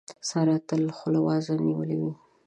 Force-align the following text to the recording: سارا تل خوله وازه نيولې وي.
سارا 0.29 0.55
تل 0.67 0.83
خوله 0.97 1.19
وازه 1.27 1.53
نيولې 1.65 1.97
وي. 2.01 2.11